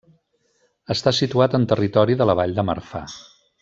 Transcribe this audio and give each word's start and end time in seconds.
Està 0.95 1.13
situat 1.17 1.59
en 1.59 1.69
territori 1.75 2.19
de 2.23 2.31
la 2.31 2.39
Vall 2.43 2.59
de 2.61 2.69
Marfà. 2.73 3.07